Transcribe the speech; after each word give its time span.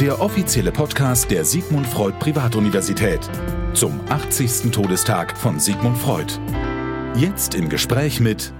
der 0.00 0.20
offizielle 0.20 0.72
Podcast 0.72 1.30
der 1.30 1.44
Sigmund 1.44 1.86
Freud 1.86 2.14
Privatuniversität 2.18 3.20
zum 3.74 4.00
80. 4.08 4.70
Todestag 4.70 5.36
von 5.36 5.60
Sigmund 5.60 5.98
Freud. 5.98 6.32
Jetzt 7.14 7.54
im 7.54 7.68
Gespräch 7.68 8.18
mit 8.18 8.52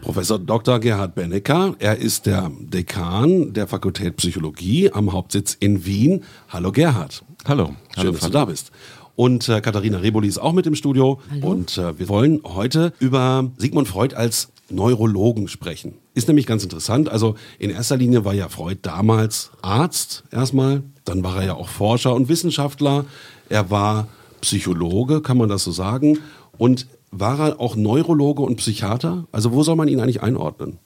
Professor 0.00 0.38
Dr. 0.38 0.80
Gerhard 0.80 1.14
Bennecker. 1.14 1.76
Er 1.78 1.98
ist 1.98 2.26
der 2.26 2.50
Dekan 2.60 3.52
der 3.52 3.68
Fakultät 3.68 4.16
Psychologie 4.16 4.90
am 4.90 5.12
Hauptsitz 5.12 5.56
in 5.58 5.86
Wien. 5.86 6.24
Hallo 6.48 6.72
Gerhard. 6.72 7.24
Hallo. 7.46 7.66
Schön, 7.66 7.76
Hallo, 7.96 8.12
dass 8.12 8.20
du 8.22 8.30
da 8.30 8.44
bist. 8.44 8.72
Und 9.14 9.48
äh, 9.48 9.60
Katharina 9.60 9.98
Reboli 9.98 10.26
ist 10.26 10.38
auch 10.38 10.52
mit 10.52 10.66
im 10.66 10.74
Studio. 10.74 11.20
Hallo. 11.30 11.46
Und 11.46 11.78
äh, 11.78 11.98
wir 11.98 12.08
wollen 12.08 12.40
heute 12.44 12.92
über 12.98 13.50
Sigmund 13.56 13.86
Freud 13.86 14.16
als 14.16 14.50
Neurologen 14.72 15.48
sprechen. 15.48 15.94
Ist 16.14 16.28
nämlich 16.28 16.46
ganz 16.46 16.62
interessant. 16.62 17.08
Also 17.08 17.36
in 17.58 17.70
erster 17.70 17.96
Linie 17.96 18.24
war 18.24 18.34
ja 18.34 18.48
Freud 18.48 18.78
damals 18.82 19.50
Arzt 19.62 20.24
erstmal. 20.30 20.82
Dann 21.04 21.22
war 21.22 21.36
er 21.36 21.46
ja 21.46 21.54
auch 21.54 21.68
Forscher 21.68 22.14
und 22.14 22.28
Wissenschaftler. 22.28 23.04
Er 23.48 23.70
war 23.70 24.08
Psychologe, 24.40 25.22
kann 25.22 25.36
man 25.36 25.48
das 25.48 25.64
so 25.64 25.72
sagen. 25.72 26.18
Und 26.58 26.86
war 27.10 27.38
er 27.38 27.60
auch 27.60 27.76
Neurologe 27.76 28.42
und 28.42 28.56
Psychiater? 28.56 29.26
Also 29.32 29.52
wo 29.52 29.62
soll 29.62 29.76
man 29.76 29.88
ihn 29.88 30.00
eigentlich 30.00 30.22
einordnen? 30.22 30.78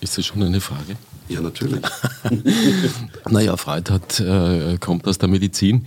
Ist 0.00 0.18
das 0.18 0.26
schon 0.26 0.42
eine 0.42 0.60
Frage? 0.60 0.96
Ja, 1.28 1.40
natürlich. 1.40 1.82
Naja, 3.30 3.56
Freud 3.56 3.90
hat, 3.90 4.20
äh, 4.20 4.76
kommt 4.78 5.06
aus 5.06 5.18
der 5.18 5.28
Medizin 5.28 5.86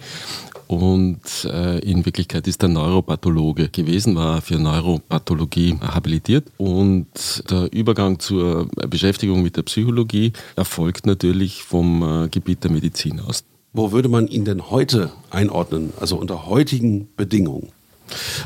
und 0.67 1.19
äh, 1.45 1.79
in 1.79 2.05
Wirklichkeit 2.05 2.47
ist 2.47 2.63
er 2.63 2.69
Neuropathologe 2.69 3.69
gewesen, 3.69 4.15
war 4.15 4.41
für 4.41 4.57
Neuropathologie 4.57 5.77
habilitiert 5.81 6.51
und 6.57 7.07
der 7.49 7.71
Übergang 7.73 8.19
zur 8.19 8.67
Beschäftigung 8.89 9.43
mit 9.43 9.57
der 9.57 9.63
Psychologie 9.63 10.33
erfolgt 10.55 11.05
natürlich 11.05 11.63
vom 11.63 12.03
äh, 12.25 12.27
Gebiet 12.29 12.63
der 12.63 12.71
Medizin 12.71 13.19
aus. 13.19 13.43
Wo 13.73 13.91
würde 13.91 14.07
man 14.07 14.27
ihn 14.27 14.45
denn 14.45 14.69
heute 14.69 15.11
einordnen? 15.31 15.91
Also 15.99 16.15
unter 16.17 16.45
heutigen 16.45 17.09
Bedingungen? 17.17 17.74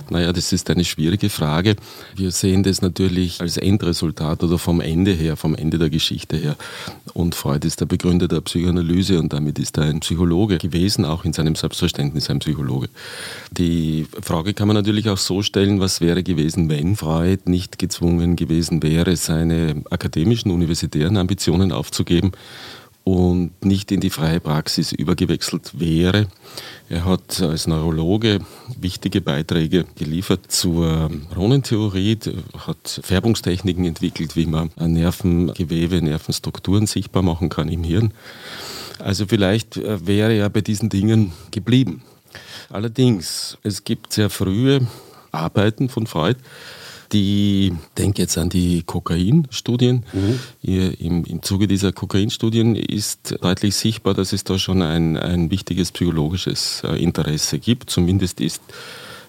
Naja, 0.10 0.32
das 0.34 0.54
ist 0.54 0.70
eine 0.70 0.86
schwierige 0.86 1.30
Frage. 1.30 1.76
Wir 2.16 2.32
sehen 2.32 2.64
das 2.64 2.82
natürlich 2.82 3.42
als 3.42 3.58
Endresultat 3.58 4.44
oder 4.44 4.58
vom 4.58 4.82
Ende 4.82 5.12
her, 5.12 5.36
vom 5.36 5.56
Ende 5.56 5.78
der 5.78 5.90
Geschichte 5.90 6.38
her. 6.38 6.56
Und 7.14 7.36
Freud 7.36 7.66
ist 7.68 7.82
der 7.82 7.86
Begründer 7.86 8.28
der 8.28 8.42
Psychoanalyse 8.42 9.20
und 9.20 9.34
damit 9.34 9.60
ist 9.60 9.78
er 9.78 9.86
ein 9.86 10.00
Psychologe 10.00 10.58
gewesen, 10.58 11.06
auch 11.06 11.26
in 11.26 11.34
seinem 11.34 11.56
Selbstverständnis 11.56 12.30
ein 12.30 12.40
Psychologe. 12.40 12.90
Die 13.52 14.08
Frage 14.22 14.54
kann 14.54 14.68
man 14.68 14.76
natürlich 14.76 15.10
auch 15.10 15.18
so 15.18 15.42
stellen, 15.42 15.80
was 15.80 16.02
wäre 16.02 16.24
gewesen, 16.24 16.70
wenn 16.70 16.96
Freud 16.96 17.42
nicht 17.46 17.80
gezwungen 17.80 18.36
gewesen 18.36 18.82
wäre, 18.82 19.16
seine 19.16 19.84
akademischen, 19.90 20.52
universitären 20.52 21.18
Ambitionen 21.18 21.72
aufzugeben 21.72 22.32
und 23.10 23.66
nicht 23.66 23.92
in 23.92 24.02
die 24.02 24.12
freie 24.12 24.40
Praxis 24.40 24.92
übergewechselt 24.92 25.80
wäre. 25.80 26.28
Er 26.90 27.06
hat 27.06 27.42
als 27.42 27.66
Neurologe 27.66 28.40
wichtige 28.80 29.20
Beiträge 29.20 29.86
geliefert 29.96 30.52
zur 30.52 31.10
Rhonentheorie, 31.36 32.20
hat 32.68 33.02
Färbungstechniken 33.04 33.86
entwickelt, 33.86 34.36
wie 34.36 34.46
man 34.46 34.70
Nervengewebe, 34.78 36.04
Nervenstrukturen 36.04 36.86
sichtbar 36.86 37.24
machen 37.24 37.50
kann 37.50 37.68
im 37.68 37.84
Hirn. 37.84 38.14
Also 39.00 39.26
vielleicht 39.26 39.78
äh, 39.78 40.06
wäre 40.06 40.34
er 40.34 40.50
bei 40.50 40.62
diesen 40.62 40.90
Dingen 40.90 41.32
geblieben. 41.50 42.04
Allerdings, 42.70 43.58
es 43.64 43.86
gibt 43.86 44.14
sehr 44.14 44.30
frühe 44.30 44.86
Arbeiten 45.32 45.90
von 45.90 46.06
Freud, 46.06 46.38
die, 47.12 47.74
denke 47.98 48.22
jetzt 48.22 48.38
an 48.38 48.50
die 48.50 48.84
Kokainstudien. 48.84 50.06
Mhm. 50.14 50.40
Im, 50.62 51.24
Im 51.26 51.44
Zuge 51.44 51.68
dieser 51.68 51.92
Kokainstudien 51.92 52.76
ist 52.76 53.36
deutlich 53.42 53.76
sichtbar, 53.76 54.14
dass 54.14 54.34
es 54.34 54.44
da 54.44 54.58
schon 54.58 54.82
ein, 54.82 55.18
ein 55.18 55.52
wichtiges 55.52 55.92
psychologisches 55.92 56.84
äh, 56.84 57.02
Interesse 57.02 57.60
gibt. 57.60 57.90
Zumindest 57.90 58.42
ist 58.42 58.62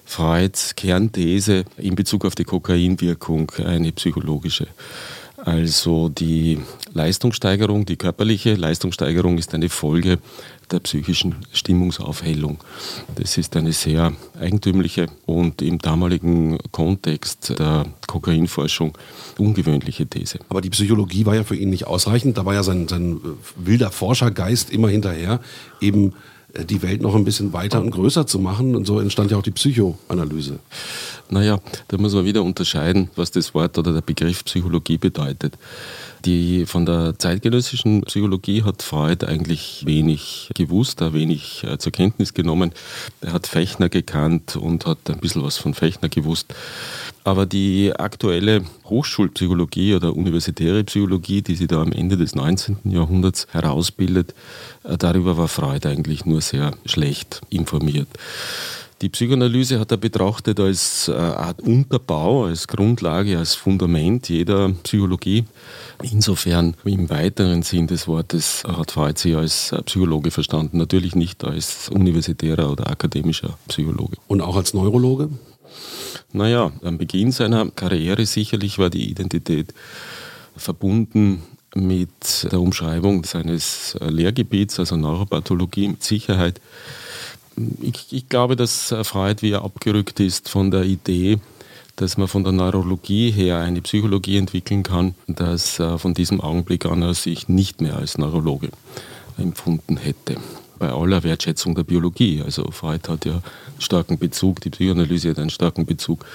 Freuds 0.05 0.75
Kernthese 0.75 1.63
in 1.77 1.95
Bezug 1.95 2.25
auf 2.25 2.35
die 2.35 2.43
Kokainwirkung 2.43 3.51
eine 3.63 3.91
psychologische. 3.91 4.67
Also 5.43 6.09
die 6.09 6.59
Leistungssteigerung, 6.93 7.85
die 7.85 7.95
körperliche 7.95 8.55
Leistungssteigerung 8.55 9.37
ist 9.37 9.53
eine 9.53 9.69
Folge 9.69 10.19
der 10.71 10.79
psychischen 10.79 11.35
Stimmungsaufhellung. 11.51 12.59
Das 13.15 13.37
ist 13.37 13.55
eine 13.57 13.73
sehr 13.73 14.13
eigentümliche 14.39 15.07
und 15.25 15.61
im 15.61 15.79
damaligen 15.79 16.57
Kontext 16.71 17.57
der 17.59 17.85
Kokainforschung 18.07 18.97
ungewöhnliche 19.37 20.05
These. 20.05 20.39
Aber 20.49 20.61
die 20.61 20.69
Psychologie 20.69 21.25
war 21.25 21.35
ja 21.35 21.43
für 21.43 21.55
ihn 21.55 21.71
nicht 21.71 21.87
ausreichend. 21.87 22.37
Da 22.37 22.45
war 22.45 22.53
ja 22.53 22.63
sein, 22.63 22.87
sein 22.87 23.19
wilder 23.55 23.91
Forschergeist 23.91 24.69
immer 24.71 24.89
hinterher, 24.89 25.39
eben 25.81 26.09
äh, 26.09 26.11
die 26.69 26.81
Welt 26.81 27.01
noch 27.01 27.15
ein 27.15 27.23
bisschen 27.23 27.53
weiter 27.53 27.81
und 27.81 27.91
größer 27.91 28.27
zu 28.27 28.39
machen. 28.39 28.75
Und 28.75 28.85
so 28.85 28.99
entstand 28.99 29.31
ja 29.31 29.37
auch 29.37 29.43
die 29.43 29.51
Psychoanalyse. 29.51 30.59
Naja, 31.29 31.59
da 31.87 31.97
muss 31.97 32.13
man 32.13 32.25
wieder 32.25 32.43
unterscheiden, 32.43 33.09
was 33.15 33.31
das 33.31 33.53
Wort 33.53 33.77
oder 33.77 33.93
der 33.93 34.01
Begriff 34.01 34.43
Psychologie 34.43 34.97
bedeutet. 34.97 35.57
Die, 36.25 36.65
von 36.67 36.85
der 36.85 37.17
zeitgenössischen 37.17 38.01
Psychologie 38.01 38.63
hat 38.63 38.83
Freud 38.83 39.25
eigentlich 39.25 39.83
wenig 39.85 40.51
gewusst, 40.53 41.01
da 41.01 41.13
wenig 41.13 41.63
äh, 41.63 41.79
zur 41.79 41.91
Kenntnis 41.91 42.33
genommen. 42.33 42.73
Er 43.21 43.33
hat 43.33 43.47
Fechner 43.47 43.89
gekannt 43.89 44.55
und 44.55 44.85
hat 44.85 44.99
ein 45.09 45.19
bisschen 45.19 45.43
was 45.43 45.57
von 45.57 45.73
Fechner 45.73 46.09
gewusst. 46.09 46.53
Aber 47.23 47.45
die 47.45 47.93
aktuelle 47.95 48.63
Hochschulpsychologie 48.85 49.95
oder 49.95 50.15
universitäre 50.15 50.83
Psychologie, 50.83 51.41
die 51.41 51.55
sich 51.55 51.67
da 51.67 51.81
am 51.81 51.91
Ende 51.91 52.17
des 52.17 52.35
19. 52.35 52.77
Jahrhunderts 52.83 53.47
herausbildet, 53.51 54.35
äh, 54.83 54.97
darüber 54.97 55.37
war 55.37 55.47
Freud 55.47 55.87
eigentlich 55.87 56.25
nur 56.25 56.40
sehr 56.41 56.71
schlecht 56.85 57.41
informiert. 57.49 58.07
Die 59.01 59.09
Psychoanalyse 59.09 59.79
hat 59.79 59.89
er 59.89 59.97
betrachtet 59.97 60.59
als 60.59 61.07
äh, 61.07 61.13
Art 61.13 61.59
Unterbau, 61.61 62.45
als 62.45 62.67
Grundlage, 62.67 63.39
als 63.39 63.55
Fundament 63.55 64.29
jeder 64.29 64.69
Psychologie. 64.83 65.45
Insofern 66.03 66.75
im 66.85 67.09
weiteren 67.09 67.63
Sinn 67.63 67.87
des 67.87 68.07
Wortes 68.07 68.63
hat 68.63 68.91
Freud 68.91 69.19
sich 69.19 69.35
als 69.35 69.71
äh, 69.71 69.81
Psychologe 69.81 70.29
verstanden, 70.29 70.77
natürlich 70.77 71.15
nicht 71.15 71.43
als 71.43 71.89
universitärer 71.89 72.71
oder 72.71 72.91
akademischer 72.91 73.57
Psychologe. 73.67 74.17
Und 74.27 74.41
auch 74.41 74.55
als 74.55 74.75
Neurologe? 74.75 75.29
Naja, 76.31 76.71
am 76.83 76.99
Beginn 76.99 77.31
seiner 77.31 77.71
Karriere 77.71 78.27
sicherlich 78.27 78.77
war 78.77 78.91
die 78.91 79.09
Identität 79.09 79.73
verbunden 80.55 81.41
mit 81.75 82.47
der 82.51 82.59
Umschreibung 82.59 83.23
seines 83.23 83.95
äh, 83.95 84.09
Lehrgebiets, 84.09 84.79
also 84.79 84.97
Neuropathologie 84.97 85.89
mit 85.89 86.03
Sicherheit. 86.03 86.59
Ich, 87.81 88.07
ich 88.11 88.29
glaube, 88.29 88.55
dass 88.55 88.93
Freud 89.03 89.41
wie 89.41 89.51
er 89.51 89.63
abgerückt 89.63 90.19
ist 90.19 90.49
von 90.49 90.71
der 90.71 90.83
Idee, 90.83 91.39
dass 91.95 92.17
man 92.17 92.27
von 92.27 92.43
der 92.43 92.53
Neurologie 92.53 93.31
her 93.31 93.59
eine 93.59 93.81
Psychologie 93.81 94.37
entwickeln 94.37 94.83
kann, 94.83 95.15
dass 95.27 95.79
äh, 95.79 95.97
von 95.97 96.13
diesem 96.13 96.41
Augenblick 96.41 96.85
an 96.85 97.01
er 97.01 97.13
sich 97.13 97.47
nicht 97.47 97.81
mehr 97.81 97.97
als 97.97 98.17
Neurologe 98.17 98.69
empfunden 99.37 99.97
hätte. 99.97 100.37
Bei 100.79 100.89
aller 100.89 101.23
Wertschätzung 101.23 101.75
der 101.75 101.83
Biologie. 101.83 102.41
Also 102.43 102.71
Freud 102.71 103.07
hat 103.07 103.25
ja 103.25 103.33
einen 103.33 103.43
starken 103.79 104.17
Bezug, 104.17 104.61
die 104.61 104.71
Psychoanalyse 104.71 105.29
hat 105.29 105.39
einen 105.39 105.51
starken 105.51 105.85
Bezug 105.85 106.25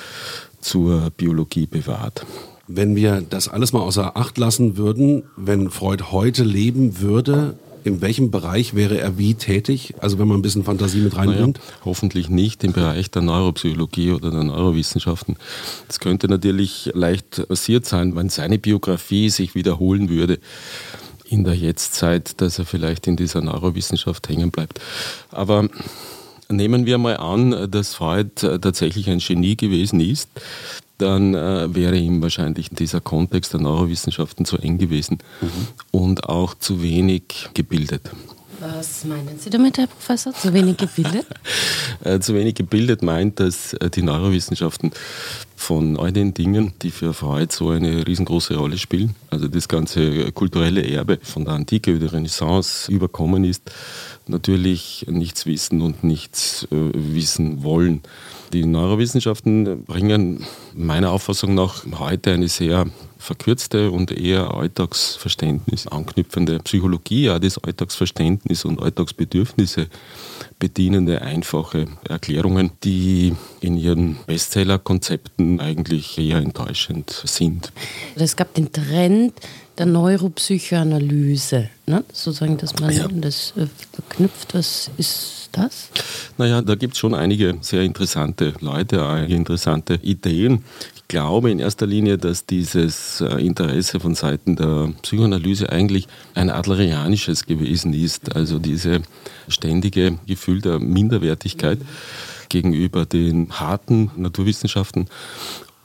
zur 0.60 1.10
Biologie 1.10 1.66
bewahrt. 1.66 2.24
Wenn 2.68 2.96
wir 2.96 3.22
das 3.28 3.48
alles 3.48 3.72
mal 3.72 3.80
außer 3.80 4.16
Acht 4.16 4.38
lassen 4.38 4.76
würden, 4.76 5.24
wenn 5.36 5.70
Freud 5.70 6.04
heute 6.10 6.42
leben 6.42 7.00
würde, 7.00 7.56
in 7.84 8.00
welchem 8.00 8.32
Bereich 8.32 8.74
wäre 8.74 8.98
er 8.98 9.16
wie 9.16 9.34
tätig? 9.34 9.94
Also 10.00 10.18
wenn 10.18 10.26
man 10.26 10.38
ein 10.38 10.42
bisschen 10.42 10.64
Fantasie 10.64 10.98
mit 10.98 11.16
reinbringt? 11.16 11.58
Naja, 11.58 11.80
hoffentlich 11.84 12.28
nicht 12.28 12.64
im 12.64 12.72
Bereich 12.72 13.12
der 13.12 13.22
Neuropsychologie 13.22 14.10
oder 14.10 14.32
der 14.32 14.42
Neurowissenschaften. 14.42 15.36
Das 15.86 16.00
könnte 16.00 16.26
natürlich 16.26 16.90
leicht 16.94 17.46
passiert 17.46 17.86
sein, 17.86 18.16
wenn 18.16 18.28
seine 18.28 18.58
Biografie 18.58 19.30
sich 19.30 19.54
wiederholen 19.54 20.08
würde 20.08 20.40
in 21.28 21.44
der 21.44 21.54
Jetztzeit, 21.54 22.40
dass 22.40 22.58
er 22.58 22.64
vielleicht 22.66 23.06
in 23.06 23.16
dieser 23.16 23.40
Neurowissenschaft 23.40 24.28
hängen 24.28 24.50
bleibt. 24.50 24.80
Aber 25.30 25.68
nehmen 26.48 26.86
wir 26.86 26.98
mal 26.98 27.18
an, 27.18 27.70
dass 27.70 27.94
Freud 27.94 28.30
tatsächlich 28.40 29.08
ein 29.08 29.18
Genie 29.20 29.56
gewesen 29.56 30.00
ist, 30.00 30.28
dann 30.98 31.34
äh, 31.34 31.74
wäre 31.74 31.96
ihm 31.96 32.22
wahrscheinlich 32.22 32.70
dieser 32.70 33.00
Kontext 33.00 33.52
der 33.52 33.60
Neurowissenschaften 33.60 34.44
zu 34.44 34.58
eng 34.58 34.78
gewesen 34.78 35.18
mhm. 35.40 35.48
und 35.90 36.28
auch 36.28 36.54
zu 36.54 36.82
wenig 36.82 37.50
gebildet. 37.54 38.10
Was 38.60 39.04
meinen 39.04 39.38
Sie 39.38 39.50
damit, 39.50 39.76
Herr 39.76 39.86
Professor? 39.86 40.32
Zu 40.32 40.54
wenig 40.54 40.78
gebildet? 40.78 41.26
äh, 42.04 42.20
zu 42.20 42.34
wenig 42.34 42.54
gebildet 42.54 43.02
meint, 43.02 43.38
dass 43.38 43.74
äh, 43.74 43.90
die 43.90 44.02
Neurowissenschaften 44.02 44.92
von 45.56 45.98
all 45.98 46.12
den 46.12 46.32
Dingen, 46.32 46.72
die 46.82 46.90
für 46.90 47.12
Freud 47.12 47.52
so 47.52 47.70
eine 47.70 48.06
riesengroße 48.06 48.56
Rolle 48.56 48.78
spielen. 48.78 49.14
Also 49.30 49.48
das 49.48 49.68
ganze 49.68 50.32
kulturelle 50.32 50.86
Erbe 50.88 51.18
von 51.22 51.44
der 51.44 51.54
Antike 51.54 51.90
über 51.90 52.06
die 52.06 52.14
Renaissance 52.14 52.90
überkommen 52.90 53.44
ist, 53.44 53.70
natürlich 54.26 55.06
nichts 55.08 55.44
wissen 55.46 55.82
und 55.82 56.02
nichts 56.02 56.66
äh, 56.70 56.76
wissen 56.94 57.62
wollen. 57.62 58.02
Die 58.52 58.64
Neurowissenschaften 58.64 59.84
bringen 59.84 60.46
meiner 60.74 61.10
Auffassung 61.10 61.54
nach 61.54 61.84
heute 61.98 62.32
eine 62.32 62.48
sehr 62.48 62.86
verkürzte 63.26 63.90
und 63.90 64.12
eher 64.12 64.54
Alltagsverständnis 64.54 65.86
anknüpfende 65.88 66.60
Psychologie, 66.60 67.24
ja 67.24 67.38
das 67.38 67.58
Alltagsverständnis 67.58 68.64
und 68.64 68.80
Alltagsbedürfnisse 68.80 69.88
bedienende 70.58 71.20
einfache 71.22 71.86
Erklärungen, 72.08 72.70
die 72.84 73.34
in 73.60 73.76
ihren 73.76 74.16
Bestseller-Konzepten 74.26 75.60
eigentlich 75.60 76.16
eher 76.18 76.38
enttäuschend 76.38 77.10
sind. 77.24 77.72
Es 78.14 78.36
gab 78.36 78.54
den 78.54 78.72
Trend 78.72 79.34
der 79.76 79.86
Neuropsychoanalyse, 79.86 81.68
ne? 81.86 82.04
sozusagen, 82.12 82.56
dass 82.56 82.78
man 82.78 82.90
ja. 82.90 83.08
das 83.08 83.52
äh, 83.56 83.66
verknüpft. 83.92 84.54
Was 84.54 84.90
ist 84.96 85.50
das? 85.52 85.88
Naja, 86.38 86.62
da 86.62 86.74
gibt 86.74 86.94
es 86.94 86.98
schon 87.00 87.14
einige 87.14 87.58
sehr 87.60 87.82
interessante 87.82 88.54
Leute, 88.60 89.06
einige 89.06 89.34
interessante 89.34 89.94
Ideen. 90.02 90.64
Ich 91.06 91.08
glaube 91.08 91.52
in 91.52 91.60
erster 91.60 91.86
Linie, 91.86 92.18
dass 92.18 92.46
dieses 92.46 93.20
äh, 93.20 93.36
Interesse 93.36 94.00
von 94.00 94.16
Seiten 94.16 94.56
der 94.56 94.92
Psychoanalyse 95.02 95.70
eigentlich 95.70 96.08
ein 96.34 96.50
adlerianisches 96.50 97.46
gewesen 97.46 97.94
ist. 97.94 98.34
Also 98.34 98.58
diese 98.58 99.02
ständige 99.46 100.18
Gefühl 100.26 100.60
der 100.60 100.80
Minderwertigkeit 100.80 101.78
gegenüber 102.48 103.06
den 103.06 103.52
harten 103.52 104.10
Naturwissenschaften 104.16 105.08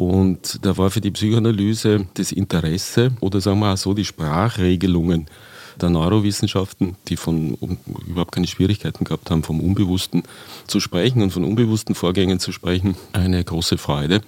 und 0.02 0.66
da 0.66 0.76
war 0.80 0.90
für 0.90 1.02
die 1.02 1.12
Psychoanalyse 1.12 2.08
das 2.16 2.32
Interesse 2.32 3.12
oder 3.20 3.40
sagen 3.40 3.60
wir 3.60 3.72
auch 3.72 3.78
so 3.78 3.94
die 3.94 4.06
Sprachregelungen 4.06 5.28
der 5.80 5.92
Neurowissenschaften, 5.92 6.96
die 7.08 7.18
von 7.18 7.54
um, 7.60 7.78
überhaupt 8.08 8.32
keine 8.32 8.48
Schwierigkeiten 8.48 9.04
gehabt 9.04 9.30
haben, 9.30 9.44
vom 9.44 9.60
Unbewussten 9.60 10.24
zu 10.66 10.80
sprechen 10.80 11.22
und 11.22 11.32
von 11.32 11.44
unbewussten 11.44 11.94
Vorgängen 11.94 12.40
zu 12.40 12.52
sprechen, 12.52 12.96
eine 13.14 13.44
große 13.44 13.78
Freude. 13.78 14.22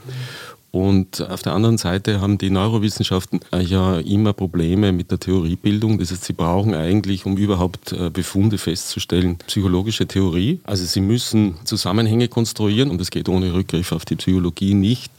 Und 0.75 1.22
auf 1.30 1.44
der 1.44 1.54
anderen 1.54 1.78
Seite 1.78 2.20
haben 2.20 2.40
die 2.40 2.50
Neurowissenschaften 2.50 3.42
äh, 3.52 3.62
ja 3.62 4.00
immer 4.00 4.34
Probleme 4.34 4.92
mit 4.92 5.12
der 5.12 5.20
Theoriebildung. 5.20 6.00
Das 6.00 6.10
heißt, 6.10 6.24
sie 6.24 6.34
brauchen 6.34 6.74
eigentlich, 6.74 7.28
um 7.28 7.38
überhaupt 7.38 7.92
äh, 7.92 8.10
Befunde 8.10 8.58
festzustellen, 8.58 9.38
psychologische 9.46 10.08
Theorie. 10.08 10.62
Also 10.64 10.84
sie 10.86 11.02
müssen 11.02 11.60
Zusammenhänge 11.64 12.28
konstruieren 12.28 12.90
und 12.90 13.00
das 13.00 13.12
geht 13.12 13.30
ohne 13.30 13.54
Rückgriff 13.54 13.92
auf 13.92 14.04
die 14.04 14.16
Psychologie 14.16 14.74
nicht. 14.74 15.12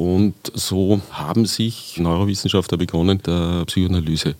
Und 0.00 0.34
so 0.54 1.02
haben 1.10 1.44
sich 1.44 1.98
Neurowissenschaftler 1.98 2.78
begonnen, 2.78 3.20
der 3.20 3.66
Psychoanalyse 3.66 4.34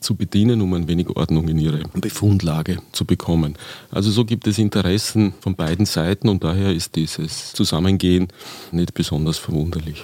zu 0.00 0.16
bedienen, 0.16 0.60
um 0.62 0.74
ein 0.74 0.88
wenig 0.88 1.08
Ordnung 1.10 1.46
in 1.46 1.58
ihre 1.60 1.84
Befundlage 1.94 2.78
zu 2.90 3.04
bekommen. 3.04 3.54
Also 3.92 4.10
so 4.10 4.24
gibt 4.24 4.48
es 4.48 4.58
Interessen 4.58 5.32
von 5.42 5.54
beiden 5.54 5.86
Seiten 5.86 6.28
und 6.28 6.42
daher 6.42 6.74
ist 6.74 6.96
dieses 6.96 7.52
Zusammengehen 7.52 8.26
nicht 8.72 8.92
besonders 8.92 9.38
verwunderlich. 9.38 10.02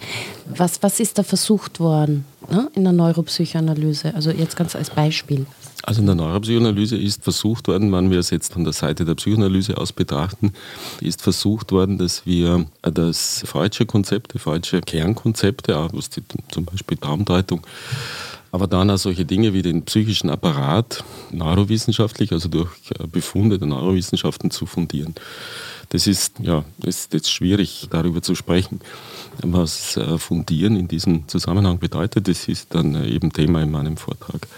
Was, 0.57 0.81
was 0.85 1.01
ist 1.01 1.19
da 1.19 1.25
versucht 1.25 1.81
worden 1.81 2.25
ne, 2.49 2.71
in 2.77 2.85
der 2.85 2.93
Neuropsychoanalyse? 2.93 4.15
Also 4.15 4.31
jetzt 4.31 4.57
ganz 4.57 4.77
als 4.77 4.91
Beispiel. 4.91 5.47
Also 5.87 6.01
in 6.01 6.07
der 6.07 6.17
Neuropsychoanalyse 6.17 6.97
ist 6.97 7.23
versucht 7.23 7.69
worden, 7.69 7.93
wenn 7.93 8.11
wir 8.11 8.19
es 8.19 8.31
jetzt 8.31 8.53
von 8.53 8.65
der 8.65 8.73
Seite 8.73 9.05
der 9.05 9.15
Psychoanalyse 9.15 9.79
aus 9.79 9.93
betrachten, 9.93 10.53
ist 11.01 11.23
versucht 11.23 11.71
worden, 11.71 11.97
dass 11.97 12.27
wir 12.27 12.67
das 12.83 13.45
Freudsche 13.47 13.87
Konzepte, 13.87 14.41
Freudsche 14.41 14.81
Kernkonzepte, 14.81 15.89
was 15.93 16.11
die, 16.11 16.25
zum 16.51 16.65
Beispiel 16.65 16.99
Traumdeutung, 16.99 17.65
aber 18.51 18.67
dann 18.67 18.91
auch 18.91 18.97
solche 18.97 19.25
Dinge 19.25 19.53
wie 19.53 19.63
den 19.63 19.85
psychischen 19.85 20.29
Apparat 20.29 21.05
neurowissenschaftlich, 21.31 22.33
also 22.33 22.49
durch 22.49 22.71
Befunde 23.13 23.61
der 23.61 23.69
Neurowissenschaften 23.69 24.51
zu 24.51 24.67
fundieren. 24.67 25.15
Das 25.91 26.09
ist, 26.09 26.41
ja, 26.41 26.65
ist 26.83 27.13
jetzt 27.13 27.31
schwierig 27.31 27.87
darüber 27.91 28.23
zu 28.23 28.35
sprechen, 28.35 28.81
was 29.41 29.97
äh, 29.97 30.19
fundieren 30.19 30.77
in 30.77 30.89
diesem 30.89 31.29
Zusammenhang 31.29 31.79
bedeutet. 31.79 32.27
Das 32.27 32.49
ist 32.49 32.75
dann 32.75 32.97
äh, 32.97 33.07
eben 33.09 33.33
Thema 33.33 33.63
in 33.63 33.71
meinem 33.71 33.97
Vortrag. 33.97 34.49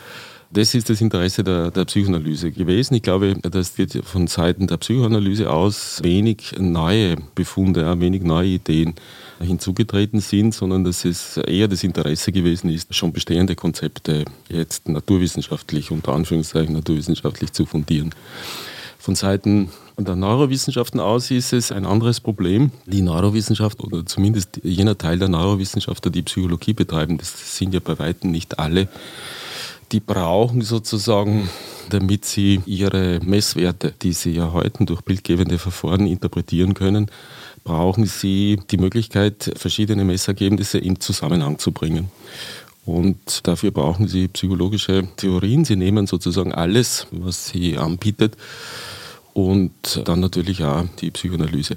Das 0.51 0.75
ist 0.75 0.89
das 0.89 1.03
Interesse 1.03 1.45
der, 1.45 1.71
der 1.71 1.85
Psychoanalyse 1.85 2.51
gewesen. 2.51 2.95
Ich 2.95 3.03
glaube, 3.03 3.35
dass 3.35 3.75
von 4.05 4.27
Seiten 4.29 4.67
der 4.67 4.79
Psychoanalyse 4.79 5.51
aus 5.51 6.03
wenig 6.03 6.55
neue 6.59 7.17
Befunde, 7.35 8.01
wenig 8.01 8.23
neue 8.23 8.49
Ideen 8.49 8.95
hinzugetreten 9.41 10.21
sind, 10.21 10.55
sondern 10.55 10.85
dass 10.85 11.05
es 11.05 11.37
eher 11.37 11.69
das 11.69 11.85
Interesse 11.85 12.33
gewesen 12.33 12.71
ist, 12.71 12.95
schon 12.95 13.13
bestehende 13.13 13.57
Konzepte 13.57 14.25
jetzt 14.49 14.89
naturwissenschaftlich, 14.89 15.91
unter 15.91 16.15
Anführungszeichen 16.15 16.73
naturwissenschaftlich 16.73 17.53
zu 17.53 17.67
fundieren. 17.67 18.15
Von 18.99 19.17
Seiten 19.17 19.69
der 19.99 20.17
Neurowissenschaften 20.17 20.99
aus 20.99 21.31
ist 21.31 21.53
es 21.53 21.73
ein 21.73 21.85
anderes 21.85 22.21
Problem. 22.21 22.71
Die 22.87 23.03
Neurowissenschaft 23.03 23.83
oder 23.83 24.07
zumindest 24.07 24.61
jener 24.63 24.97
Teil 24.97 25.19
der 25.19 25.29
Neurowissenschaftler, 25.29 26.11
die 26.11 26.23
Psychologie 26.23 26.73
betreiben, 26.73 27.19
das 27.19 27.57
sind 27.57 27.75
ja 27.75 27.81
bei 27.81 27.99
weitem 27.99 28.31
nicht 28.31 28.59
alle, 28.59 28.89
die 29.93 30.01
brauchen 30.01 30.63
sozusagen, 30.63 31.49
damit 31.91 32.25
sie 32.25 32.61
ihre 32.67 33.21
Messwerte, 33.25 33.93
die 34.03 34.13
sie 34.13 34.37
erhalten 34.37 34.87
durch 34.87 35.03
bildgebende 35.03 35.59
Verfahren 35.59 36.07
interpretieren 36.07 36.75
können, 36.75 37.11
brauchen 37.65 38.07
sie 38.07 38.61
die 38.71 38.77
Möglichkeit, 38.77 39.53
verschiedene 39.57 40.05
Messergebnisse 40.05 40.79
in 40.79 41.01
Zusammenhang 41.01 41.59
zu 41.59 41.73
bringen. 41.73 42.11
Und 42.85 43.47
dafür 43.47 43.71
brauchen 43.71 44.09
sie 44.09 44.29
psychologische 44.29 45.07
Theorien. 45.17 45.67
Sie 45.67 45.77
nehmen 45.77 46.07
sozusagen 46.07 46.53
alles, 46.55 47.07
was 47.11 47.49
sie 47.49 47.77
anbietet, 47.77 48.37
und 49.39 50.03
dann 50.05 50.19
natürlich 50.19 50.65
auch 50.65 50.83
die 51.01 51.13
Psychoanalyse. 51.13 51.77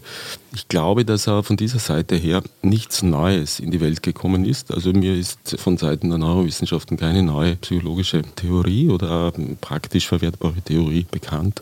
Ich 0.56 0.68
glaube, 0.68 1.06
dass 1.06 1.28
auch 1.28 1.46
von 1.46 1.58
dieser 1.58 1.78
Seite 1.78 2.16
her 2.16 2.42
nichts 2.63 3.04
Neues 3.04 3.60
in 3.60 3.69
die 3.69 3.80
Welt 3.80 4.02
gekommen 4.02 4.46
ist. 4.46 4.74
Also 4.74 4.92
mir 4.94 5.16
ist 5.16 5.60
von 5.60 5.78
Seiten 5.78 6.10
der 6.10 6.18
Neurowissenschaften 6.18 6.98
keine 6.98 7.22
neue 7.22 7.58
psychologische 7.58 8.24
Theorie 8.36 8.90
oder 8.90 9.31
praktisch 9.62 10.08
verwertbare 10.08 10.60
Theorie 10.62 11.06
bekannt 11.12 11.62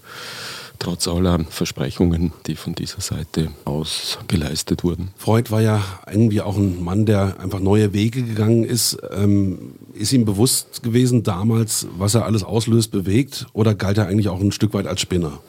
trotz 0.79 1.09
aller 1.09 1.39
Versprechungen, 1.49 2.31
die 2.47 2.55
von 2.55 2.73
dieser 2.73 3.01
Seite 3.01 3.49
aus 3.65 4.17
geleistet 4.29 4.85
wurden. 4.85 5.09
Freud 5.17 5.51
war 5.51 5.61
ja 5.61 5.83
irgendwie 6.09 6.39
auch 6.39 6.55
ein 6.55 6.81
Mann, 6.81 7.05
der 7.05 7.37
einfach 7.41 7.59
neue 7.59 7.91
Wege 7.91 8.23
gegangen 8.23 8.63
ist. 8.63 8.97
Ähm, 9.11 9.73
ist 9.93 10.13
ihm 10.13 10.23
bewusst 10.23 10.81
gewesen 10.81 11.23
damals, 11.23 11.87
was 11.97 12.15
er 12.15 12.23
alles 12.23 12.45
auslöst, 12.45 12.91
bewegt 12.91 13.47
oder 13.51 13.75
galt 13.75 13.97
er 13.97 14.07
eigentlich 14.07 14.29
auch 14.29 14.39
ein 14.39 14.53
Stück 14.53 14.73
weit 14.73 14.87
als 14.87 15.01
Spinner? 15.01 15.39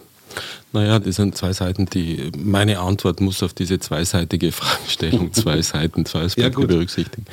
Naja, 0.73 0.99
das 0.99 1.17
sind 1.17 1.37
zwei 1.37 1.53
Seiten, 1.53 1.87
die 1.87 2.31
meine 2.39 2.79
Antwort 2.79 3.21
muss 3.21 3.43
auf 3.43 3.53
diese 3.53 3.81
zweiseitige 3.81 4.53
Fragestellung, 4.53 5.33
zwei 5.33 5.63
Seiten, 5.63 6.05
zwei 6.05 6.23
Aspekte 6.23 6.61
ja, 6.61 6.67
berücksichtigen. 6.67 7.27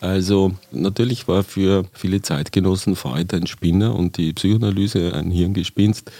Also 0.00 0.52
natürlich 0.70 1.26
war 1.26 1.42
für 1.42 1.84
viele 1.92 2.22
Zeitgenossen 2.22 2.94
Freud 2.94 3.34
ein 3.34 3.46
Spinner 3.46 3.94
und 3.94 4.16
die 4.16 4.32
Psychoanalyse 4.32 5.12
ein 5.14 5.30
Hirngespinst, 5.30 6.10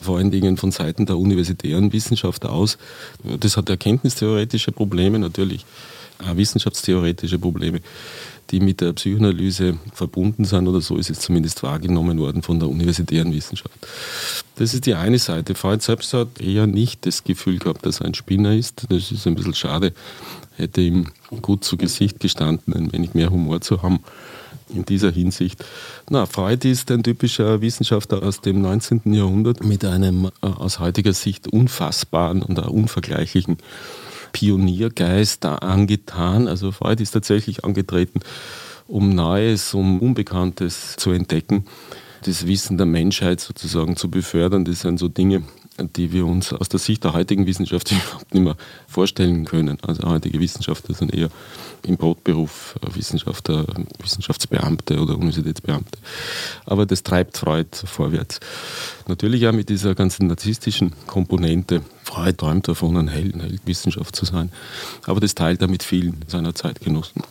vor 0.00 0.16
allen 0.18 0.30
Dingen 0.30 0.56
von 0.56 0.70
Seiten 0.70 1.04
der 1.04 1.18
universitären 1.18 1.92
Wissenschaft 1.92 2.46
aus. 2.46 2.78
Das 3.40 3.56
hat 3.56 3.68
erkenntnistheoretische 3.68 4.72
Probleme 4.72 5.18
natürlich, 5.18 5.66
wissenschaftstheoretische 6.34 7.38
Probleme 7.38 7.80
die 8.50 8.60
mit 8.60 8.80
der 8.80 8.92
Psychoanalyse 8.92 9.78
verbunden 9.92 10.44
sind 10.44 10.68
oder 10.68 10.80
so 10.80 10.96
ist 10.96 11.10
es 11.10 11.20
zumindest 11.20 11.62
wahrgenommen 11.62 12.18
worden 12.18 12.42
von 12.42 12.58
der 12.58 12.68
universitären 12.68 13.32
Wissenschaft. 13.32 13.74
Das 14.56 14.74
ist 14.74 14.86
die 14.86 14.94
eine 14.94 15.18
Seite. 15.18 15.54
Freud 15.54 15.82
selbst 15.82 16.14
hat 16.14 16.40
eher 16.40 16.66
nicht 16.66 17.04
das 17.06 17.24
Gefühl 17.24 17.58
gehabt, 17.58 17.84
dass 17.84 18.00
er 18.00 18.06
ein 18.06 18.14
Spinner 18.14 18.54
ist. 18.54 18.86
Das 18.88 19.10
ist 19.10 19.26
ein 19.26 19.34
bisschen 19.34 19.54
schade. 19.54 19.92
Hätte 20.56 20.80
ihm 20.80 21.08
gut 21.42 21.64
zu 21.64 21.76
Gesicht 21.76 22.20
gestanden, 22.20 22.74
ein 22.74 22.92
wenig 22.92 23.14
mehr 23.14 23.30
Humor 23.30 23.60
zu 23.60 23.82
haben 23.82 24.00
in 24.74 24.84
dieser 24.84 25.10
Hinsicht. 25.10 25.64
Na, 26.10 26.26
Freud 26.26 26.68
ist 26.68 26.90
ein 26.90 27.02
typischer 27.02 27.60
Wissenschaftler 27.60 28.22
aus 28.22 28.40
dem 28.40 28.60
19. 28.60 29.14
Jahrhundert 29.14 29.64
mit 29.64 29.84
einem 29.84 30.26
äh, 30.26 30.46
aus 30.46 30.78
heutiger 30.78 31.12
Sicht 31.12 31.48
unfassbaren 31.48 32.42
und 32.42 32.58
auch 32.60 32.70
unvergleichlichen 32.70 33.58
Pioniergeist 34.32 35.44
angetan. 35.44 36.48
Also 36.48 36.72
Freud 36.72 37.02
ist 37.02 37.12
tatsächlich 37.12 37.64
angetreten, 37.64 38.20
um 38.86 39.14
Neues, 39.14 39.74
um 39.74 40.00
Unbekanntes 40.00 40.96
zu 40.96 41.10
entdecken, 41.10 41.64
das 42.24 42.46
Wissen 42.46 42.76
der 42.76 42.86
Menschheit 42.86 43.40
sozusagen 43.40 43.96
zu 43.96 44.10
befördern. 44.10 44.64
Das 44.64 44.80
sind 44.80 44.98
so 44.98 45.08
Dinge, 45.08 45.42
die 45.78 46.12
wir 46.12 46.26
uns 46.26 46.52
aus 46.52 46.68
der 46.68 46.80
Sicht 46.80 47.04
der 47.04 47.12
heutigen 47.12 47.46
Wissenschaft 47.46 47.92
überhaupt 47.92 48.34
nicht 48.34 48.44
mehr 48.44 48.56
vorstellen 48.86 49.44
können. 49.44 49.78
Also 49.82 50.08
heutige 50.08 50.40
Wissenschaftler 50.40 50.94
sind 50.94 51.14
eher 51.14 51.28
im 51.86 51.96
Brotberuf 51.96 52.76
Wissenschaftler, 52.94 53.64
Wissenschaftsbeamte 54.02 55.00
oder 55.00 55.14
Universitätsbeamte. 55.14 55.98
Aber 56.66 56.86
das 56.86 57.02
treibt 57.02 57.38
Freud 57.38 57.68
vorwärts. 57.84 58.40
Natürlich 59.06 59.46
auch 59.46 59.52
mit 59.52 59.68
dieser 59.68 59.94
ganzen 59.94 60.26
narzisstischen 60.26 60.92
Komponente. 61.06 61.82
Freud 62.02 62.36
träumt 62.36 62.68
davon, 62.68 62.96
ein 62.96 63.08
Held, 63.08 63.34
ein 63.34 63.40
Held 63.40 63.60
Wissenschaft 63.66 64.16
zu 64.16 64.24
sein. 64.24 64.50
Aber 65.06 65.20
das 65.20 65.34
teilt 65.34 65.62
er 65.62 65.68
mit 65.68 65.82
vielen 65.82 66.24
seiner 66.26 66.54
Zeitgenossen. 66.54 67.22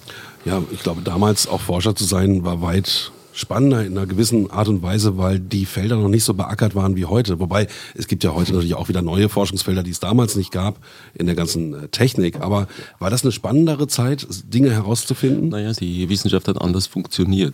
Ja, 0.46 0.64
ich 0.72 0.82
glaube, 0.82 1.02
damals 1.02 1.48
auch 1.48 1.62
Forscher 1.62 1.96
zu 1.96 2.06
sein, 2.06 2.46
war 2.46 2.62
weit 2.62 3.12
spannender 3.38 3.86
in 3.86 3.96
einer 3.96 4.08
gewissen 4.08 4.50
Art 4.50 4.68
und 4.68 4.82
Weise, 4.82 5.18
weil 5.18 5.40
die 5.40 5.68
Felder 5.68 5.96
noch 5.96 6.10
nicht 6.10 6.24
so 6.24 6.34
beackert 6.34 6.74
waren 6.74 6.96
wie 6.96 7.06
heute. 7.06 7.40
Wobei 7.40 7.68
es 7.94 8.08
gibt 8.08 8.24
ja 8.24 8.34
heute 8.34 8.52
natürlich 8.52 8.74
auch 8.74 8.90
wieder 8.90 9.04
neue 9.04 9.30
Forschungsfelder, 9.30 9.84
die 9.84 9.92
es 9.92 10.00
damals 10.00 10.36
nicht 10.36 10.52
gab 10.52 10.80
in 11.14 11.28
der 11.28 11.36
ganzen 11.36 11.74
äh, 11.74 11.88
Technik. 11.90 12.42
Aber 12.42 12.68
war 12.98 13.12
das 13.12 13.24
eine 13.24 13.32
spannendere 13.32 13.88
Zeit, 13.88 14.28
Dinge 14.52 14.72
herauszufinden? 14.72 15.50
Naja, 15.50 15.72
die 15.74 16.10
Wissenschaft 16.10 16.48
hat 16.48 16.60
anders 16.60 16.88
funktioniert. 16.88 17.54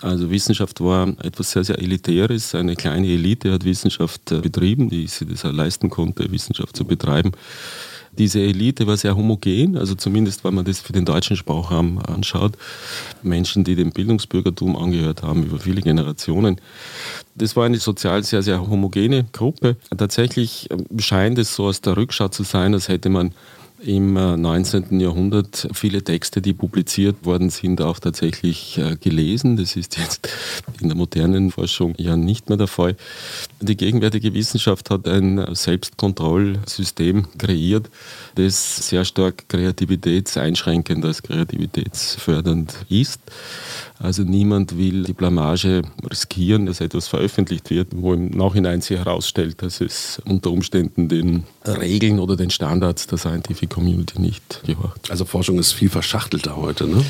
Also 0.00 0.30
Wissenschaft 0.30 0.80
war 0.80 1.08
etwas 1.22 1.50
sehr, 1.50 1.64
sehr 1.64 1.78
Elitäres. 1.80 2.54
Eine 2.54 2.76
kleine 2.76 3.08
Elite 3.08 3.52
hat 3.52 3.64
Wissenschaft 3.64 4.30
äh, 4.30 4.38
betrieben, 4.38 4.90
die 4.90 5.08
sich 5.08 5.26
das 5.28 5.42
leisten 5.42 5.90
konnte, 5.90 6.30
Wissenschaft 6.30 6.76
zu 6.76 6.84
betreiben. 6.84 7.32
Diese 8.18 8.40
Elite 8.40 8.86
war 8.86 8.96
sehr 8.96 9.16
homogen, 9.16 9.76
also 9.76 9.94
zumindest 9.94 10.44
wenn 10.44 10.54
man 10.54 10.64
das 10.64 10.80
für 10.80 10.92
den 10.92 11.04
deutschen 11.04 11.36
Sprachraum 11.36 11.98
anschaut. 11.98 12.52
Menschen, 13.22 13.64
die 13.64 13.76
dem 13.76 13.92
Bildungsbürgertum 13.92 14.76
angehört 14.76 15.22
haben 15.22 15.44
über 15.44 15.58
viele 15.58 15.80
Generationen. 15.80 16.60
Das 17.34 17.56
war 17.56 17.64
eine 17.64 17.78
sozial 17.78 18.22
sehr, 18.24 18.42
sehr 18.42 18.60
homogene 18.68 19.24
Gruppe. 19.32 19.76
Tatsächlich 19.96 20.68
scheint 20.98 21.38
es 21.38 21.54
so 21.54 21.66
aus 21.66 21.80
der 21.80 21.96
Rückschau 21.96 22.28
zu 22.28 22.42
sein, 22.42 22.74
als 22.74 22.88
hätte 22.88 23.08
man 23.08 23.32
im 23.82 24.14
19. 24.14 24.98
Äh, 25.00 25.02
Jahrhundert 25.02 25.68
viele 25.72 26.02
Texte, 26.02 26.40
die 26.40 26.52
publiziert 26.52 27.24
worden 27.24 27.50
sind, 27.50 27.80
auch 27.80 27.98
tatsächlich 27.98 28.78
äh, 28.78 28.96
gelesen. 28.96 29.56
Das 29.56 29.76
ist 29.76 29.98
jetzt 29.98 30.28
in 30.80 30.88
der 30.88 30.96
modernen 30.96 31.50
Forschung 31.50 31.94
ja 31.96 32.16
nicht 32.16 32.48
mehr 32.48 32.58
der 32.58 32.66
Fall. 32.66 32.96
Die 33.60 33.76
gegenwärtige 33.76 34.34
Wissenschaft 34.34 34.90
hat 34.90 35.08
ein 35.08 35.54
Selbstkontrollsystem 35.54 37.26
kreiert, 37.38 37.90
das 38.34 38.88
sehr 38.88 39.04
stark 39.04 39.48
kreativitätseinschränkend 39.48 41.04
als 41.04 41.22
kreativitätsfördernd 41.22 42.74
ist. 42.88 43.20
Also 44.02 44.22
niemand 44.22 44.78
will 44.78 45.02
die 45.02 45.12
Blamage 45.12 45.82
riskieren, 46.10 46.64
dass 46.64 46.80
etwas 46.80 47.06
veröffentlicht 47.06 47.68
wird, 47.68 47.88
wo 47.94 48.14
im 48.14 48.30
Nachhinein 48.30 48.80
sich 48.80 48.96
herausstellt, 48.96 49.60
dass 49.60 49.82
es 49.82 50.22
unter 50.24 50.50
Umständen 50.50 51.08
den 51.10 51.44
Regeln 51.66 52.18
oder 52.18 52.34
den 52.34 52.48
Standards 52.48 53.06
der 53.08 53.18
Scientific 53.18 53.68
Community 53.68 54.18
nicht 54.18 54.62
gehorcht. 54.64 55.10
Also 55.10 55.26
Forschung 55.26 55.58
ist 55.58 55.72
viel 55.72 55.90
verschachtelter 55.90 56.56
heute, 56.56 56.86
ne? 56.86 57.04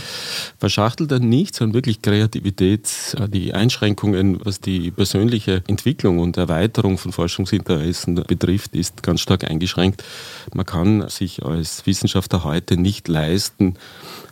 Verschachtelter 0.59 1.20
nicht, 1.20 1.54
sondern 1.54 1.75
wirklich 1.75 2.02
Kreativität, 2.02 2.88
äh, 3.16 3.28
die 3.28 3.54
Einschränkungen, 3.54 4.40
was 4.44 4.61
die 4.61 4.90
persönliche 4.90 5.62
Entwicklung 5.68 6.18
und 6.18 6.37
Erweiterung 6.37 6.99
von 6.99 7.12
Forschungsinteressen 7.12 8.16
betrifft, 8.26 8.75
ist 8.75 9.04
ganz 9.04 9.20
stark 9.20 9.49
eingeschränkt. 9.49 10.02
Man 10.52 10.66
kann 10.66 11.09
sich 11.09 11.44
als 11.44 11.87
Wissenschaftler 11.87 12.42
heute 12.42 12.76
nicht 12.76 13.06
leisten, 13.06 13.76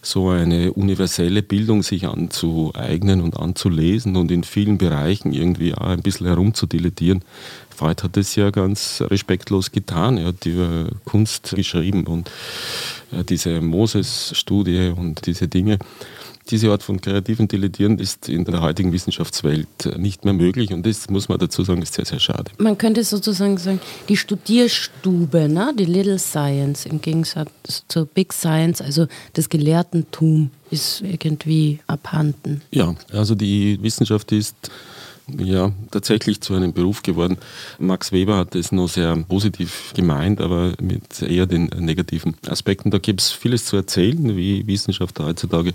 so 0.03 0.31
eine 0.31 0.73
universelle 0.73 1.43
Bildung 1.43 1.83
sich 1.83 2.07
anzueignen 2.49 3.21
und 3.21 3.37
anzulesen 3.37 4.17
und 4.17 4.31
in 4.31 4.45
vielen 4.45 4.79
Bereichen 4.79 5.33
irgendwie 5.33 5.75
auch 5.75 5.89
ein 5.89 6.03
bisschen 6.03 6.27
herumzudilettieren. 6.27 7.23
Freud 7.75 8.03
hat 8.03 8.17
das 8.17 8.35
ja 8.35 8.51
ganz 8.51 9.03
respektlos 9.07 9.71
getan. 9.71 10.19
Er 10.19 10.29
hat 10.29 10.47
über 10.47 10.89
Kunst 11.05 11.53
geschrieben 11.55 12.07
und 12.07 12.31
diese 13.29 13.61
Moses-Studie 13.61 14.93
und 14.97 15.27
diese 15.27 15.49
Dinge 15.49 15.79
diese 16.51 16.71
Art 16.71 16.83
von 16.83 16.99
kreativen 16.99 17.47
Dilettieren 17.47 17.99
ist 17.99 18.29
in 18.29 18.47
der 18.47 18.63
heutigen 18.63 18.91
Wissenschaftswelt 18.93 19.99
nicht 19.99 20.25
mehr 20.25 20.33
möglich 20.33 20.73
und 20.73 20.87
das 20.87 21.11
muss 21.11 21.29
man 21.29 21.39
dazu 21.39 21.63
sagen, 21.63 21.83
ist 21.83 21.93
sehr, 21.93 22.07
sehr 22.07 22.21
schade. 22.21 22.51
Man 22.57 22.79
könnte 22.79 23.05
sozusagen 23.05 23.59
sagen, 23.59 23.81
die 24.09 24.17
Studierstube, 24.17 25.49
ne? 25.49 25.75
die 25.79 25.85
Little 25.85 26.19
Science 26.19 26.87
im 26.87 27.03
Gegensatz 27.03 27.51
zur 27.89 28.07
Big 28.07 28.33
Science, 28.33 28.81
also 28.81 29.07
das 29.35 29.51
Gelehrtentum 29.51 30.51
ist 30.71 31.01
irgendwie 31.01 31.81
abhanden. 31.87 32.63
Ja, 32.71 32.95
also 33.13 33.35
die 33.35 33.79
Wissenschaft 33.83 34.33
ist 34.33 34.57
ja 35.37 35.73
tatsächlich 35.91 36.41
zu 36.41 36.55
einem 36.55 36.73
Beruf 36.73 37.03
geworden. 37.03 37.39
Max 37.79 38.13
Weber 38.13 38.37
hat 38.37 38.55
es 38.55 38.73
nur 38.73 38.89
sehr 38.89 39.17
positiv 39.29 39.93
gemeint, 39.95 40.41
aber 40.41 40.73
mit 40.81 41.23
eher 41.23 41.47
den 41.47 41.67
negativen 41.79 42.35
Aspekten. 42.47 42.91
Da 42.91 42.99
gibt 42.99 43.21
es 43.21 43.31
vieles 43.31 43.67
zu 43.67 43.77
erzählen, 43.77 44.37
wie 44.37 44.67
Wissenschaft 44.67 45.19
heutzutage 45.21 45.75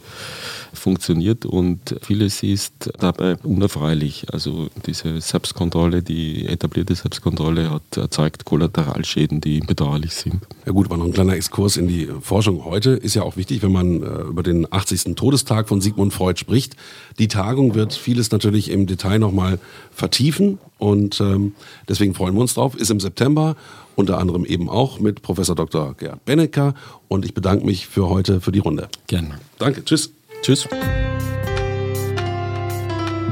funktioniert 0.73 1.45
und 1.45 1.95
vieles 2.01 2.41
ist 2.43 2.91
dabei 2.99 3.37
unerfreulich. 3.43 4.25
Also 4.33 4.69
diese 4.85 5.21
Selbstkontrolle, 5.21 6.01
die 6.01 6.47
etablierte 6.47 6.95
Selbstkontrolle 6.95 7.69
hat 7.69 7.97
erzeugt 7.97 8.45
Kollateralschäden, 8.45 9.39
die 9.39 9.59
bedauerlich 9.59 10.13
sind. 10.13 10.41
Ja 10.65 10.71
gut, 10.71 10.89
war 10.89 10.97
noch 10.97 11.05
ein 11.05 11.13
kleiner 11.13 11.33
Exkurs 11.33 11.77
in 11.77 11.87
die 11.87 12.09
Forschung 12.21 12.65
heute. 12.65 12.91
Ist 12.91 13.13
ja 13.13 13.23
auch 13.23 13.37
wichtig, 13.37 13.61
wenn 13.61 13.71
man 13.71 14.01
äh, 14.01 14.05
über 14.23 14.43
den 14.43 14.71
80. 14.71 15.15
Todestag 15.15 15.67
von 15.67 15.81
Sigmund 15.81 16.13
Freud 16.13 16.39
spricht. 16.39 16.75
Die 17.19 17.27
Tagung 17.27 17.75
wird 17.75 17.93
vieles 17.93 18.31
natürlich 18.31 18.71
im 18.71 18.87
Detail 18.87 19.19
nochmal 19.19 19.42
nochmal 19.43 19.59
vertiefen. 19.91 20.59
Und 20.77 21.21
ähm, 21.21 21.53
deswegen 21.87 22.13
freuen 22.13 22.33
wir 22.33 22.41
uns 22.41 22.53
drauf. 22.53 22.75
Ist 22.75 22.91
im 22.91 22.99
September, 22.99 23.55
unter 23.95 24.17
anderem 24.17 24.45
eben 24.45 24.69
auch 24.69 24.99
mit 24.99 25.21
Professor 25.21 25.55
Dr. 25.55 25.95
Gerhard 25.95 26.25
Bennecker. 26.25 26.73
Und 27.07 27.25
ich 27.25 27.33
bedanke 27.33 27.65
mich 27.65 27.87
für 27.87 28.09
heute 28.09 28.41
für 28.41 28.51
die 28.51 28.59
Runde. 28.59 28.89
Gerne. 29.07 29.39
Danke. 29.59 29.83
Tschüss. 29.85 30.11
Tschüss. 30.41 30.67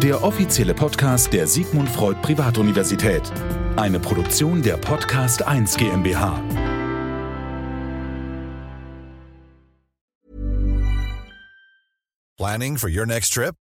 Der 0.01 0.23
offizielle 0.23 0.73
Podcast 0.73 1.31
der 1.31 1.45
Sigmund 1.47 1.89
Freud 1.89 2.17
Privatuniversität. 2.21 3.21
Eine 3.75 3.99
Produktion 3.99 4.61
der 4.61 4.77
Podcast 4.77 5.43
1 5.43 5.77
GmbH. 5.77 6.41
Planning 12.37 12.77
for 12.77 12.89
your 12.89 13.05
next 13.05 13.33
trip? 13.33 13.60